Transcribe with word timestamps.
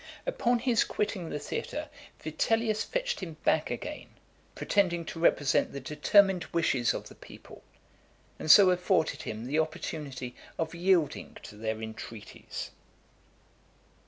Upon 0.25 0.57
his 0.57 0.83
quitting 0.83 1.29
the 1.29 1.37
theatre, 1.37 1.87
Vitellius 2.23 2.83
fetched 2.83 3.19
him 3.19 3.37
back 3.43 3.69
again, 3.69 4.09
pretending 4.55 5.05
to 5.05 5.19
represent 5.19 5.73
the 5.73 5.79
determined 5.79 6.45
wishes 6.45 6.95
of 6.95 7.07
the 7.07 7.13
people, 7.13 7.61
and 8.39 8.49
so 8.49 8.71
afforded 8.71 9.21
him 9.21 9.45
the 9.45 9.59
opportunity 9.59 10.35
of 10.57 10.73
yielding 10.73 11.37
to 11.43 11.55
their 11.55 11.79
in 11.83 11.93
treaties. 11.93 12.71